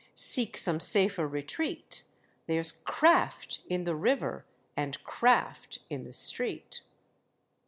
[0.15, 2.01] seek some safer retreat:
[2.47, 6.81] There's craft in the river and craft in the street."